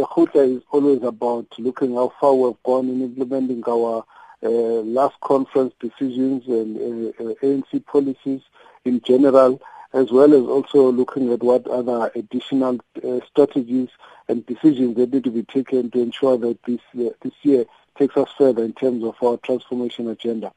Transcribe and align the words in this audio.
Lekgotla 0.00 0.56
is 0.56 0.62
always 0.70 1.02
about 1.02 1.46
looking 1.58 1.94
how 1.94 2.12
far 2.20 2.34
we've 2.34 2.62
gone 2.62 2.88
in 2.88 3.02
implementing 3.02 3.62
our 3.68 4.04
uh, 4.42 4.48
last 4.48 5.20
conference 5.20 5.74
decisions 5.78 6.46
and 6.46 6.78
uh, 6.78 7.24
uh 7.24 7.34
ANC 7.42 7.84
policies 7.84 8.40
in 8.86 9.02
general, 9.02 9.60
as 9.92 10.10
well 10.10 10.32
as 10.32 10.42
also 10.42 10.90
looking 10.90 11.30
at 11.32 11.42
what 11.42 11.66
other 11.66 12.10
additional 12.14 12.78
uh, 13.04 13.20
strategies 13.30 13.90
and 14.28 14.46
decisions 14.46 14.96
that 14.96 15.12
need 15.12 15.24
to 15.24 15.30
be 15.30 15.42
taken 15.42 15.90
to 15.90 16.00
ensure 16.00 16.38
that 16.38 16.58
this 16.62 16.80
uh, 16.98 17.10
this 17.20 17.34
year 17.42 17.66
takes 17.98 18.16
us 18.16 18.30
further 18.38 18.64
in 18.64 18.72
terms 18.72 19.04
of 19.04 19.14
our 19.22 19.36
transformation 19.38 20.08
agenda. 20.08 20.50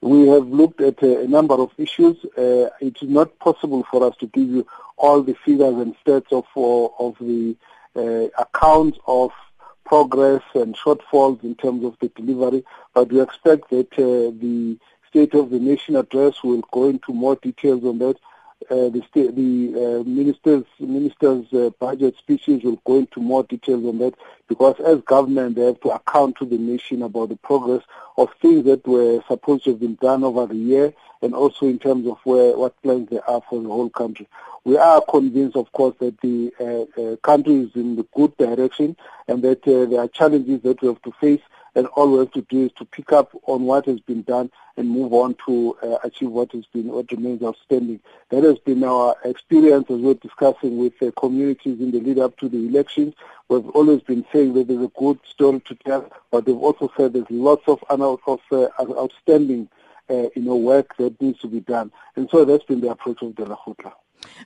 We 0.00 0.28
have 0.28 0.46
looked 0.46 0.80
at 0.80 1.02
a, 1.02 1.22
a 1.22 1.26
number 1.26 1.54
of 1.54 1.70
issues. 1.78 2.24
Uh, 2.38 2.68
it 2.80 3.02
is 3.02 3.08
not 3.08 3.36
possible 3.40 3.84
for 3.90 4.06
us 4.06 4.16
to 4.18 4.26
give 4.26 4.48
you 4.48 4.66
all 4.96 5.22
the 5.22 5.34
figures 5.44 5.74
and 5.74 5.96
stats 6.04 6.30
of 6.30 6.46
of 7.00 7.16
the 7.18 7.56
uh, 7.96 8.28
accounts 8.38 8.98
of 9.06 9.30
progress 9.84 10.42
and 10.54 10.76
shortfalls 10.76 11.42
in 11.44 11.54
terms 11.54 11.84
of 11.84 11.96
the 12.00 12.08
delivery, 12.08 12.64
but 12.94 13.12
we 13.12 13.20
expect 13.20 13.70
that 13.70 13.92
uh, 13.94 14.32
the 14.40 14.78
State 15.08 15.34
of 15.34 15.50
the 15.50 15.60
Nation 15.60 15.94
address 15.94 16.42
will 16.42 16.62
go 16.72 16.88
into 16.88 17.12
more 17.12 17.36
details 17.36 17.84
on 17.84 17.98
that. 17.98 18.16
Uh, 18.70 18.88
the, 18.88 19.02
state, 19.10 19.34
the 19.36 19.74
uh, 19.74 20.08
ministers 20.08 20.64
ministers 20.80 21.46
uh, 21.52 21.70
budget 21.78 22.16
speeches 22.16 22.62
will 22.62 22.80
go 22.86 22.96
into 22.98 23.20
more 23.20 23.42
details 23.44 23.84
on 23.84 23.98
that 23.98 24.14
because 24.48 24.74
as 24.80 25.00
government 25.02 25.56
they 25.56 25.64
have 25.64 25.80
to 25.80 25.90
account 25.90 26.36
to 26.36 26.46
the 26.46 26.56
nation 26.56 27.02
about 27.02 27.28
the 27.28 27.36
progress 27.36 27.82
of 28.16 28.30
things 28.40 28.64
that 28.64 28.86
were 28.86 29.22
supposed 29.28 29.64
to 29.64 29.70
have 29.70 29.80
been 29.80 29.96
done 29.96 30.24
over 30.24 30.46
the 30.46 30.54
year 30.54 30.92
and 31.20 31.34
also 31.34 31.66
in 31.66 31.78
terms 31.78 32.06
of 32.06 32.18
where 32.24 32.56
what 32.56 32.80
plans 32.82 33.08
there 33.10 33.28
are 33.28 33.42
for 33.48 33.60
the 33.60 33.68
whole 33.68 33.90
country. 33.90 34.28
We 34.64 34.78
are 34.78 35.02
convinced, 35.02 35.56
of 35.56 35.70
course, 35.72 35.94
that 36.00 36.20
the 36.22 36.52
uh, 36.58 37.00
uh, 37.00 37.16
country 37.16 37.54
is 37.54 37.74
in 37.74 37.96
the 37.96 38.06
good 38.14 38.34
direction 38.38 38.96
and 39.28 39.42
that 39.42 39.66
uh, 39.68 39.84
there 39.84 40.00
are 40.00 40.08
challenges 40.08 40.62
that 40.62 40.80
we 40.80 40.88
have 40.88 41.02
to 41.02 41.12
face 41.20 41.42
and 41.74 41.86
all 41.88 42.10
we 42.10 42.18
have 42.18 42.32
to 42.32 42.42
do 42.42 42.66
is 42.66 42.72
to 42.72 42.84
pick 42.84 43.12
up 43.12 43.36
on 43.46 43.62
what 43.62 43.86
has 43.86 44.00
been 44.00 44.22
done 44.22 44.50
and 44.76 44.88
move 44.88 45.12
on 45.12 45.36
to 45.46 45.76
uh, 45.82 45.98
achieve 46.04 46.30
what 46.30 46.52
has 46.52 46.66
been 46.66 46.88
what 46.88 47.10
remains 47.10 47.42
outstanding. 47.42 48.00
That 48.30 48.44
has 48.44 48.58
been 48.58 48.84
our 48.84 49.16
experience 49.24 49.90
as 49.90 50.00
we're 50.00 50.14
discussing 50.14 50.78
with 50.78 51.00
uh, 51.02 51.10
communities 51.16 51.80
in 51.80 51.90
the 51.90 52.00
lead 52.00 52.18
up 52.18 52.36
to 52.38 52.48
the 52.48 52.58
elections. 52.58 53.14
We've 53.48 53.68
always 53.70 54.00
been 54.00 54.24
saying 54.32 54.54
that 54.54 54.68
there's 54.68 54.84
a 54.84 54.92
good 54.98 55.18
story 55.26 55.60
to 55.60 55.74
tell, 55.74 56.10
but 56.30 56.44
they've 56.44 56.56
also 56.56 56.90
said 56.96 57.12
there's 57.12 57.30
lots 57.30 57.64
of, 57.68 57.82
of 57.88 58.40
uh, 58.50 58.68
outstanding 58.80 59.68
uh, 60.10 60.28
you 60.34 60.42
know, 60.42 60.56
work 60.56 60.96
that 60.96 61.20
needs 61.20 61.40
to 61.40 61.48
be 61.48 61.60
done. 61.60 61.90
And 62.16 62.28
so 62.30 62.44
that's 62.44 62.64
been 62.64 62.80
the 62.80 62.90
approach 62.90 63.22
of 63.22 63.36
the 63.36 63.44
Lekgotla. 63.44 63.92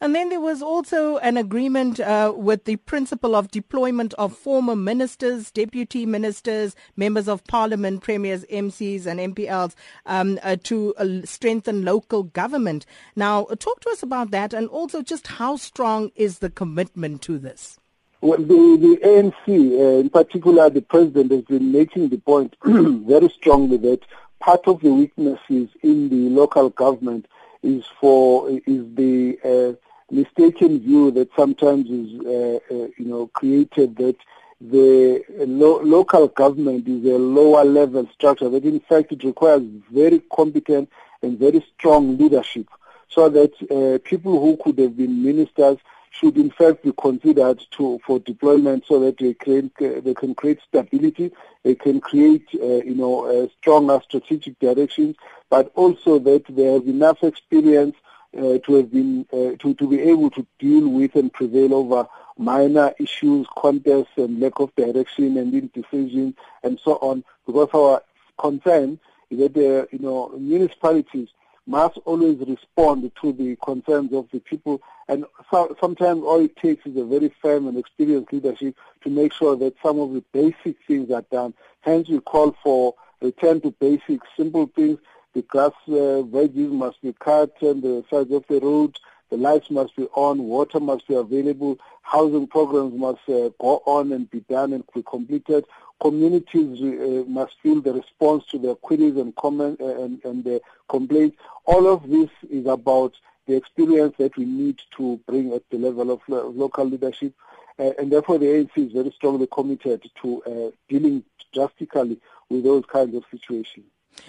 And 0.00 0.14
then 0.14 0.28
there 0.28 0.40
was 0.40 0.62
also 0.62 1.18
an 1.18 1.36
agreement 1.36 2.00
uh, 2.00 2.32
with 2.36 2.64
the 2.64 2.76
principle 2.76 3.34
of 3.34 3.50
deployment 3.50 4.14
of 4.14 4.36
former 4.36 4.76
ministers, 4.76 5.50
deputy 5.50 6.06
ministers, 6.06 6.74
members 6.96 7.28
of 7.28 7.44
parliament, 7.44 8.02
premiers, 8.02 8.44
MCs, 8.44 9.06
and 9.06 9.34
MPLs 9.34 9.74
um, 10.06 10.38
uh, 10.42 10.56
to 10.64 10.94
uh, 10.96 11.24
strengthen 11.24 11.84
local 11.84 12.24
government. 12.24 12.86
Now, 13.14 13.44
talk 13.58 13.80
to 13.80 13.90
us 13.90 14.02
about 14.02 14.30
that 14.30 14.52
and 14.52 14.68
also 14.68 15.02
just 15.02 15.26
how 15.26 15.56
strong 15.56 16.10
is 16.16 16.38
the 16.38 16.50
commitment 16.50 17.22
to 17.22 17.38
this? 17.38 17.78
Well, 18.20 18.38
the, 18.38 18.44
the 18.44 18.98
ANC, 19.04 19.48
uh, 19.48 20.00
in 20.00 20.10
particular, 20.10 20.70
the 20.70 20.80
president 20.80 21.30
has 21.32 21.42
been 21.42 21.70
making 21.70 22.08
the 22.08 22.18
point 22.18 22.56
very 22.64 23.28
strongly 23.28 23.76
that 23.78 24.00
part 24.40 24.66
of 24.66 24.80
the 24.80 24.92
weaknesses 24.92 25.68
in 25.82 26.08
the 26.08 26.30
local 26.30 26.70
government 26.70 27.26
is 27.66 27.84
for 28.00 28.48
is 28.48 28.84
the 28.94 29.38
uh, 29.44 29.86
mistaken 30.10 30.80
view 30.80 31.10
that 31.10 31.28
sometimes 31.36 31.90
is 31.90 32.20
uh, 32.20 32.74
uh, 32.74 32.88
you 32.96 33.06
know 33.06 33.26
created 33.28 33.96
that 33.96 34.16
the 34.60 35.22
lo- 35.46 35.82
local 35.82 36.28
government 36.28 36.86
is 36.88 37.04
a 37.04 37.18
lower 37.18 37.64
level 37.64 38.08
structure 38.14 38.48
that 38.48 38.64
in 38.64 38.80
fact 38.80 39.12
it 39.12 39.22
requires 39.24 39.62
very 39.90 40.22
competent 40.34 40.88
and 41.22 41.38
very 41.38 41.64
strong 41.76 42.16
leadership 42.16 42.66
so 43.08 43.28
that 43.28 43.52
uh, 43.70 43.98
people 44.08 44.40
who 44.40 44.56
could 44.62 44.78
have 44.78 44.96
been 44.96 45.22
ministers 45.22 45.78
should 46.18 46.36
in 46.36 46.50
fact 46.50 46.82
be 46.82 46.92
considered 46.92 47.62
to, 47.72 48.00
for 48.06 48.18
deployment 48.20 48.84
so 48.86 49.00
that 49.00 49.18
they 49.18 49.34
can, 49.34 49.70
they 49.78 50.14
can 50.14 50.34
create 50.34 50.60
stability, 50.66 51.32
they 51.62 51.74
can 51.74 52.00
create, 52.00 52.46
uh, 52.54 52.82
you 52.84 52.94
know, 52.94 53.24
uh, 53.26 53.48
stronger 53.58 54.00
strategic 54.02 54.58
directions, 54.58 55.16
but 55.50 55.70
also 55.74 56.18
that 56.18 56.44
they 56.48 56.64
have 56.64 56.86
enough 56.86 57.22
experience 57.22 57.96
uh, 58.36 58.58
to 58.58 58.74
have 58.74 58.90
been, 58.92 59.26
uh, 59.32 59.56
to, 59.58 59.74
to 59.74 59.88
be 59.88 60.00
able 60.00 60.30
to 60.30 60.46
deal 60.58 60.88
with 60.88 61.14
and 61.14 61.32
prevail 61.32 61.74
over 61.74 62.06
minor 62.38 62.92
issues, 62.98 63.46
contests 63.56 64.12
and 64.16 64.40
lack 64.40 64.58
of 64.60 64.74
direction 64.76 65.36
and 65.38 65.54
indecision 65.54 66.34
and 66.62 66.78
so 66.84 66.94
on, 66.96 67.24
because 67.46 67.68
our 67.74 68.02
concern 68.38 68.98
is 69.30 69.38
that, 69.38 69.56
uh, 69.56 69.86
you 69.90 69.98
know, 69.98 70.28
municipalities 70.38 71.28
must 71.66 71.98
always 72.04 72.38
respond 72.46 73.10
to 73.20 73.32
the 73.32 73.56
concerns 73.56 74.12
of 74.12 74.28
the 74.32 74.40
people. 74.40 74.80
And 75.08 75.24
so, 75.50 75.76
sometimes 75.80 76.22
all 76.22 76.40
it 76.40 76.56
takes 76.56 76.86
is 76.86 76.96
a 76.96 77.04
very 77.04 77.32
firm 77.42 77.66
and 77.66 77.76
experienced 77.76 78.32
leadership 78.32 78.76
to 79.02 79.10
make 79.10 79.32
sure 79.32 79.56
that 79.56 79.74
some 79.82 79.98
of 79.98 80.12
the 80.12 80.24
basic 80.32 80.76
things 80.86 81.10
are 81.10 81.24
done. 81.30 81.54
Hence, 81.80 82.08
we 82.08 82.20
call 82.20 82.56
for 82.62 82.94
return 83.20 83.60
to 83.62 83.70
basic, 83.72 84.20
simple 84.36 84.70
things. 84.74 84.98
The 85.34 85.42
grass 85.42 85.72
uh, 85.88 86.24
veggies 86.24 86.70
must 86.70 87.02
be 87.02 87.12
cut 87.12 87.54
and 87.60 87.82
the 87.82 88.04
sides 88.10 88.32
of 88.32 88.44
the 88.48 88.60
road. 88.60 88.98
The 89.30 89.36
lights 89.36 89.70
must 89.70 89.96
be 89.96 90.04
on. 90.14 90.38
Water 90.38 90.80
must 90.80 91.08
be 91.08 91.14
available. 91.14 91.78
Housing 92.02 92.46
programs 92.46 92.94
must 92.94 93.28
uh, 93.28 93.50
go 93.58 93.82
on 93.86 94.12
and 94.12 94.30
be 94.30 94.40
done 94.40 94.72
and 94.72 94.84
be 94.94 95.02
completed 95.02 95.64
communities 96.00 96.80
uh, 96.82 97.28
must 97.28 97.54
feel 97.62 97.80
the 97.80 97.92
response 97.92 98.44
to 98.46 98.58
their 98.58 98.74
queries 98.74 99.16
and 99.16 99.34
comment 99.36 99.80
uh, 99.80 100.02
and, 100.02 100.24
and 100.24 100.44
the 100.44 100.60
complaints. 100.88 101.36
All 101.64 101.86
of 101.86 102.08
this 102.08 102.28
is 102.50 102.66
about 102.66 103.14
the 103.46 103.54
experience 103.56 104.14
that 104.18 104.36
we 104.36 104.44
need 104.44 104.80
to 104.96 105.20
bring 105.26 105.52
at 105.52 105.62
the 105.70 105.78
level 105.78 106.10
of 106.10 106.20
lo- 106.28 106.48
local 106.48 106.84
leadership, 106.84 107.32
uh, 107.78 107.90
and 107.98 108.12
therefore 108.12 108.38
the 108.38 108.46
ANC 108.46 108.76
is 108.76 108.92
very 108.92 109.10
strongly 109.12 109.46
committed 109.50 110.02
to 110.22 110.42
uh, 110.42 110.70
dealing 110.88 111.22
drastically 111.52 112.18
with 112.50 112.64
those 112.64 112.84
kinds 112.86 113.14
of 113.14 113.24
situations. 113.30 113.86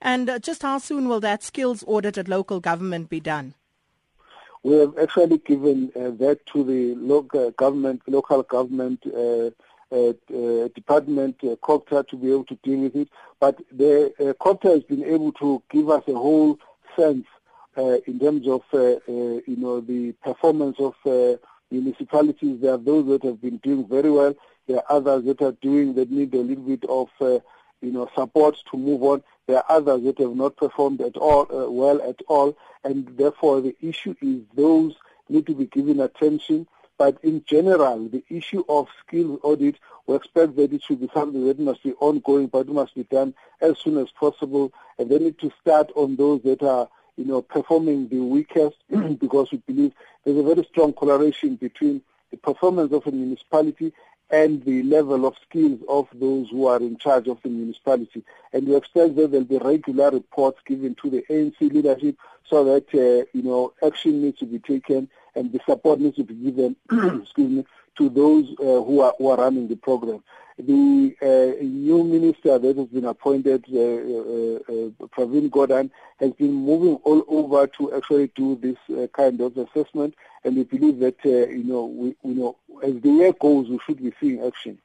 And 0.00 0.28
uh, 0.28 0.38
just 0.38 0.62
how 0.62 0.78
soon 0.78 1.08
will 1.08 1.20
that 1.20 1.42
skills 1.42 1.82
audit 1.86 2.18
at 2.18 2.28
local 2.28 2.60
government 2.60 3.08
be 3.08 3.20
done? 3.20 3.54
We 4.62 4.76
have 4.76 4.98
actually 4.98 5.38
given 5.38 5.90
uh, 5.96 6.10
that 6.22 6.44
to 6.52 6.64
the 6.64 6.94
local 6.96 7.50
government, 7.52 8.02
local 8.06 8.42
government 8.42 9.02
uh, 9.06 9.50
uh, 9.92 10.12
department, 10.74 11.36
uh, 11.42 11.56
COGTA, 11.56 12.08
to 12.08 12.16
be 12.16 12.30
able 12.30 12.44
to 12.44 12.58
deal 12.62 12.80
with 12.80 12.94
it. 12.94 13.08
But 13.40 13.58
the 13.72 14.12
uh, 14.20 14.32
COGTA 14.44 14.70
has 14.70 14.82
been 14.84 15.04
able 15.04 15.32
to 15.32 15.62
give 15.70 15.88
us 15.88 16.04
a 16.08 16.14
whole 16.14 16.58
sense 16.96 17.26
uh, 17.76 17.98
in 18.06 18.18
terms 18.18 18.46
of, 18.46 18.62
uh, 18.72 18.78
uh, 18.78 19.40
you 19.46 19.56
know, 19.56 19.80
the 19.80 20.12
performance 20.22 20.76
of 20.78 20.94
uh, 21.06 21.36
municipalities. 21.70 22.60
There 22.60 22.74
are 22.74 22.78
those 22.78 23.06
that 23.06 23.24
have 23.24 23.40
been 23.40 23.58
doing 23.58 23.88
very 23.88 24.10
well. 24.10 24.34
There 24.68 24.78
are 24.78 24.96
others 24.96 25.24
that 25.24 25.42
are 25.42 25.56
doing 25.62 25.94
that 25.94 26.10
need 26.10 26.34
a 26.34 26.38
little 26.38 26.64
bit 26.64 26.84
of, 26.84 27.08
uh, 27.20 27.40
you 27.80 27.92
know, 27.92 28.08
support 28.14 28.56
to 28.70 28.76
move 28.76 29.02
on. 29.02 29.22
There 29.50 29.58
are 29.58 29.76
others 29.76 30.04
that 30.04 30.18
have 30.18 30.36
not 30.36 30.56
performed 30.56 31.00
at 31.00 31.16
all, 31.16 31.42
uh, 31.50 31.68
well 31.68 32.00
at 32.02 32.20
all, 32.28 32.56
and 32.84 33.06
therefore 33.16 33.60
the 33.60 33.74
issue 33.82 34.14
is 34.22 34.42
those 34.54 34.94
need 35.28 35.46
to 35.46 35.54
be 35.54 35.66
given 35.66 35.98
attention 35.98 36.68
but 37.00 37.16
in 37.22 37.42
general, 37.46 38.10
the 38.10 38.22
issue 38.28 38.62
of 38.68 38.86
skills 39.06 39.40
audit, 39.42 39.76
we 40.06 40.16
expect 40.16 40.54
that 40.56 40.70
it 40.70 40.82
should 40.82 41.00
be 41.00 41.08
something 41.14 41.46
that 41.46 41.58
must 41.58 41.82
be 41.82 41.94
ongoing, 41.94 42.48
but 42.48 42.68
it 42.68 42.68
must 42.68 42.94
be 42.94 43.04
done 43.04 43.32
as 43.62 43.78
soon 43.78 43.96
as 43.96 44.10
possible. 44.10 44.70
And 44.98 45.08
they 45.08 45.18
need 45.18 45.38
to 45.38 45.50
start 45.62 45.90
on 45.96 46.16
those 46.16 46.42
that 46.42 46.62
are, 46.62 46.90
you 47.16 47.24
know, 47.24 47.40
performing 47.40 48.08
the 48.08 48.18
weakest, 48.18 48.76
because 49.18 49.50
we 49.50 49.62
believe 49.66 49.92
there's 50.26 50.36
a 50.36 50.42
very 50.42 50.62
strong 50.64 50.92
correlation 50.92 51.56
between 51.56 52.02
the 52.30 52.36
performance 52.36 52.92
of 52.92 53.06
a 53.06 53.10
municipality 53.10 53.94
and 54.30 54.64
the 54.64 54.82
level 54.84 55.26
of 55.26 55.34
skills 55.48 55.80
of 55.88 56.08
those 56.14 56.48
who 56.50 56.66
are 56.66 56.78
in 56.78 56.96
charge 56.96 57.26
of 57.28 57.38
the 57.42 57.48
municipality. 57.48 58.22
And 58.52 58.68
we 58.68 58.76
expect 58.76 59.16
that 59.16 59.30
there'll 59.30 59.44
be 59.44 59.58
regular 59.58 60.10
reports 60.10 60.60
given 60.66 60.94
to 61.02 61.10
the 61.10 61.24
ANC 61.28 61.60
leadership 61.60 62.16
so 62.44 62.64
that, 62.64 62.86
uh, 62.94 63.26
you 63.32 63.42
know, 63.42 63.72
action 63.84 64.22
needs 64.22 64.38
to 64.38 64.46
be 64.46 64.58
taken 64.58 65.08
and 65.34 65.52
the 65.52 65.60
support 65.66 66.00
needs 66.00 66.16
to 66.16 66.24
be 66.24 66.34
given, 66.34 66.76
excuse 67.22 67.50
me, 67.50 67.64
to 68.00 68.08
those 68.08 68.48
uh, 68.58 68.82
who 68.82 69.02
are 69.02 69.14
who 69.18 69.28
are 69.28 69.36
running 69.36 69.68
the 69.68 69.76
program. 69.76 70.24
The 70.58 71.16
uh, 71.22 71.62
new 71.62 72.02
minister 72.02 72.58
that 72.58 72.76
has 72.76 72.86
been 72.88 73.04
appointed, 73.04 73.64
uh, 73.68 75.06
Pravin 75.08 75.48
Gordhan, 75.48 75.90
has 76.18 76.32
been 76.32 76.52
moving 76.52 76.94
all 77.04 77.22
over 77.28 77.66
to 77.66 77.94
actually 77.94 78.28
do 78.34 78.56
this 78.56 79.10
kind 79.12 79.40
of 79.40 79.56
assessment, 79.56 80.14
and 80.44 80.56
we 80.56 80.64
believe 80.64 80.98
that 81.00 81.16
you 81.24 81.64
know, 81.64 81.84
we, 81.84 82.08
you 82.24 82.34
know, 82.34 82.56
as 82.82 83.00
the 83.00 83.08
year 83.10 83.32
goes, 83.34 83.68
we 83.68 83.78
should 83.86 84.02
be 84.02 84.12
seeing 84.20 84.42
action. 84.42 84.78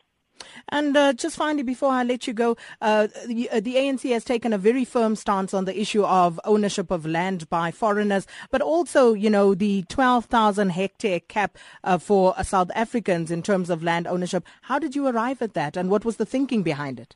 And 0.69 0.95
uh, 0.95 1.13
just 1.13 1.35
finally, 1.35 1.63
before 1.63 1.91
I 1.91 2.03
let 2.03 2.27
you 2.27 2.33
go, 2.33 2.57
uh, 2.81 3.07
the, 3.27 3.49
uh, 3.49 3.59
the, 3.59 3.75
ANC 3.75 4.11
has 4.11 4.23
taken 4.23 4.53
a 4.53 4.57
very 4.57 4.85
firm 4.85 5.15
stance 5.15 5.53
on 5.53 5.65
the 5.65 5.79
issue 5.79 6.03
of 6.03 6.39
ownership 6.45 6.91
of 6.91 7.05
land 7.05 7.49
by 7.49 7.71
foreigners, 7.71 8.27
but 8.51 8.61
also, 8.61 9.13
you 9.13 9.29
know, 9.29 9.53
the 9.53 9.83
12,000 9.89 10.69
hectare 10.69 11.19
cap 11.19 11.57
uh, 11.83 11.97
for 11.97 12.33
uh, 12.37 12.43
South 12.43 12.71
Africans 12.75 13.31
in 13.31 13.41
terms 13.41 13.69
of 13.69 13.83
land 13.83 14.07
ownership. 14.07 14.45
How 14.63 14.79
did 14.79 14.95
you 14.95 15.07
arrive 15.07 15.41
at 15.41 15.53
that, 15.53 15.77
and 15.77 15.89
what 15.89 16.05
was 16.05 16.17
the 16.17 16.25
thinking 16.25 16.63
behind 16.63 16.99
it? 16.99 17.15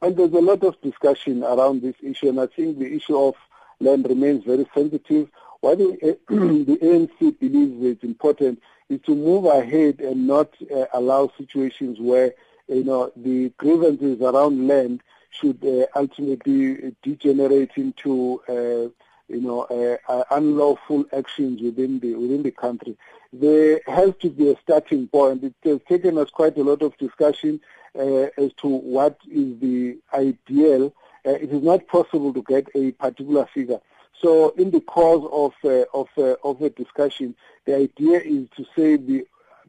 Well, 0.00 0.12
there's 0.12 0.32
a 0.32 0.40
lot 0.40 0.64
of 0.64 0.80
discussion 0.80 1.44
around 1.44 1.82
this 1.82 1.94
issue, 2.02 2.28
and 2.28 2.40
I 2.40 2.46
think 2.46 2.78
the 2.78 2.92
issue 2.92 3.16
of 3.16 3.34
land 3.80 4.06
remains 4.08 4.44
very 4.44 4.66
sensitive. 4.74 5.28
Why 5.62 5.76
the, 5.76 6.18
the 6.28 6.78
ANC 6.82 7.38
believes 7.38 7.84
it's 7.84 8.02
important 8.02 8.60
is 8.88 9.00
to 9.06 9.14
move 9.14 9.44
ahead 9.44 10.00
and 10.00 10.26
not 10.26 10.50
uh, 10.74 10.86
allow 10.92 11.30
situations 11.38 12.00
where 12.00 12.34
you 12.66 12.82
know 12.82 13.12
the 13.14 13.50
grievances 13.58 14.20
around 14.20 14.66
land 14.66 15.04
should 15.30 15.64
uh, 15.64 15.86
ultimately 15.94 16.96
degenerate 17.04 17.70
into 17.76 18.42
uh, 18.48 18.90
you 19.28 19.40
know 19.40 19.60
uh, 19.70 20.12
uh, 20.12 20.24
unlawful 20.32 21.04
actions 21.12 21.62
within 21.62 22.00
the 22.00 22.16
within 22.16 22.42
the 22.42 22.50
country. 22.50 22.96
There 23.32 23.80
has 23.86 24.14
to 24.22 24.30
be 24.30 24.50
a 24.50 24.56
starting 24.62 25.06
point. 25.06 25.44
It 25.44 25.54
has 25.62 25.78
taken 25.88 26.18
us 26.18 26.28
quite 26.30 26.58
a 26.58 26.64
lot 26.64 26.82
of 26.82 26.98
discussion 26.98 27.60
uh, 27.96 28.26
as 28.36 28.52
to 28.62 28.66
what 28.66 29.16
is 29.30 29.60
the 29.60 29.98
ideal. 30.12 30.92
it 31.24 31.52
is 31.52 31.62
not 31.62 31.86
possible 31.86 32.32
to 32.34 32.42
get 32.42 32.66
a 32.74 32.90
particular 32.92 33.46
figure. 33.54 33.80
So 34.22 34.50
in 34.50 34.70
the 34.70 34.80
course 34.80 35.28
of 35.32 35.52
uh, 35.64 35.84
of 35.92 36.08
uh, 36.16 36.36
of 36.44 36.62
a 36.62 36.70
discussion, 36.70 37.34
the 37.64 37.76
idea 37.76 38.20
is 38.20 38.48
to 38.56 38.64
say 38.76 38.96
the 38.96 39.26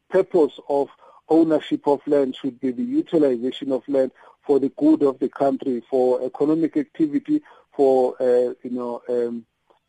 purpose 0.10 0.60
of 0.70 0.90
ownership 1.30 1.88
of 1.88 2.02
land 2.06 2.36
should 2.36 2.60
be 2.60 2.72
the 2.72 2.84
utilization 2.84 3.72
of 3.72 3.82
land 3.88 4.12
for 4.46 4.60
the 4.60 4.70
good 4.78 5.02
of 5.02 5.18
the 5.20 5.30
country, 5.30 5.82
for 5.90 6.22
economic 6.24 6.78
activity, 6.78 7.42
for 7.76 8.16
uh, 8.22 8.54
you 8.64 8.70
know 8.70 9.02
um, 9.10 9.46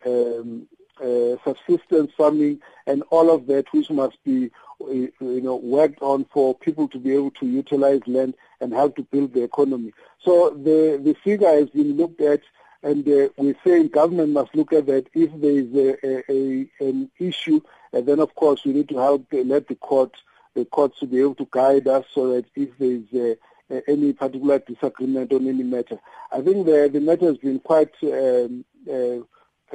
um, 0.06 0.66
uh, 1.02 1.36
subsistence 1.44 2.12
farming, 2.16 2.60
and 2.86 3.02
all 3.10 3.30
of 3.30 3.46
that, 3.46 3.70
which 3.72 3.90
must 3.90 4.16
be 4.24 4.50
you 4.80 5.12
know 5.20 5.56
worked 5.56 6.00
on 6.00 6.24
for 6.32 6.54
people 6.54 6.88
to 6.88 6.98
be 6.98 7.12
able 7.12 7.32
to 7.32 7.46
utilize 7.46 8.00
land 8.06 8.34
and 8.62 8.72
help 8.72 8.96
to 8.96 9.02
build 9.02 9.34
the 9.34 9.42
economy. 9.42 9.92
So 10.24 10.50
the 10.50 10.98
the 11.02 11.14
figure 11.22 11.52
has 11.52 11.68
been 11.68 11.98
looked 11.98 12.22
at 12.22 12.40
and 12.84 13.08
uh, 13.08 13.28
we 13.38 13.54
say 13.64 13.88
government 13.88 14.32
must 14.32 14.54
look 14.54 14.72
at 14.74 14.86
that. 14.86 15.06
If 15.14 15.30
there 15.40 15.50
is 15.50 15.74
a, 15.74 16.06
a, 16.06 16.32
a 16.32 16.86
an 16.86 17.10
issue, 17.18 17.60
and 17.92 18.06
then 18.06 18.20
of 18.20 18.34
course 18.34 18.64
we 18.64 18.74
need 18.74 18.90
to 18.90 18.98
help 18.98 19.26
uh, 19.32 19.38
let 19.38 19.68
the 19.68 19.74
court, 19.74 20.14
the 20.54 20.66
courts 20.66 21.00
to 21.00 21.06
be 21.06 21.20
able 21.20 21.34
to 21.36 21.48
guide 21.50 21.88
us 21.88 22.04
so 22.12 22.34
that 22.34 22.44
if 22.54 22.76
there 22.78 22.90
is 22.90 23.38
uh, 23.74 23.80
any 23.88 24.12
particular 24.12 24.58
disagreement 24.58 25.32
on 25.32 25.48
any 25.48 25.62
matter. 25.62 25.98
I 26.30 26.42
think 26.42 26.66
the, 26.66 26.90
the 26.92 27.00
matter 27.00 27.26
has 27.26 27.38
been 27.38 27.58
quite 27.58 27.94
um, 28.02 28.66
uh, 28.88 29.20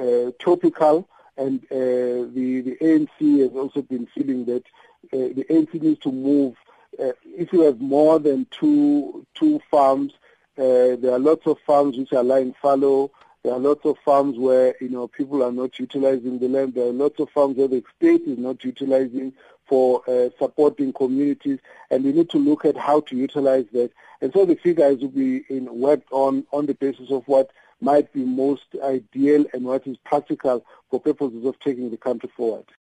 uh, 0.00 0.30
topical, 0.38 1.08
and 1.36 1.64
uh, 1.64 2.30
the, 2.32 2.62
the 2.64 2.76
ANC 2.80 3.40
has 3.40 3.50
also 3.56 3.82
been 3.82 4.06
feeling 4.14 4.44
that 4.44 4.62
the 5.10 5.44
ANC 5.50 5.82
needs 5.82 5.98
to 6.00 6.12
move. 6.12 6.54
if 6.98 7.52
you 7.52 7.62
have 7.62 7.80
more 7.80 8.20
than 8.20 8.46
two 8.50 9.26
two 9.34 9.60
farms, 9.70 10.12
uh, 10.58 10.96
there 10.96 11.12
are 11.12 11.18
lots 11.18 11.46
of 11.46 11.58
farms 11.60 11.96
which 11.96 12.12
are 12.12 12.24
lying 12.24 12.54
fallow. 12.60 13.10
There 13.42 13.54
are 13.54 13.58
lots 13.58 13.84
of 13.86 13.96
farms 14.04 14.38
where 14.38 14.74
you 14.80 14.88
know 14.88 15.08
people 15.08 15.42
are 15.42 15.52
not 15.52 15.78
utilizing 15.78 16.38
the 16.38 16.48
land. 16.48 16.74
There 16.74 16.86
are 16.88 16.92
lots 16.92 17.20
of 17.20 17.30
farms 17.30 17.56
where 17.56 17.68
the 17.68 17.82
state 17.96 18.22
is 18.22 18.38
not 18.38 18.62
utilizing 18.64 19.32
for 19.66 20.02
uh, 20.08 20.30
supporting 20.38 20.92
communities, 20.92 21.60
and 21.90 22.04
we 22.04 22.12
need 22.12 22.28
to 22.30 22.38
look 22.38 22.64
at 22.64 22.76
how 22.76 23.00
to 23.00 23.16
utilize 23.16 23.66
that. 23.72 23.92
And 24.20 24.32
so 24.32 24.44
the 24.44 24.56
figures 24.56 25.00
will 25.00 25.08
be 25.08 25.44
in, 25.48 25.72
worked 25.78 26.08
on 26.10 26.44
on 26.52 26.66
the 26.66 26.74
basis 26.74 27.10
of 27.10 27.26
what 27.26 27.50
might 27.80 28.12
be 28.12 28.24
most 28.24 28.64
ideal 28.82 29.46
and 29.52 29.64
what 29.64 29.86
is 29.86 29.96
practical 30.04 30.64
for 30.90 31.00
purposes 31.00 31.44
of 31.46 31.58
taking 31.60 31.90
the 31.90 31.96
country 31.96 32.30
forward. 32.36 32.66